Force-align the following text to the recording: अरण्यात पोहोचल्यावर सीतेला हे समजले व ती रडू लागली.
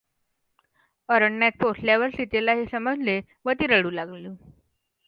अरण्यात 1.09 1.51
पोहोचल्यावर 1.59 2.09
सीतेला 2.09 2.53
हे 2.53 2.65
समजले 2.71 3.19
व 3.45 3.51
ती 3.51 3.67
रडू 3.67 3.89
लागली. 3.89 4.27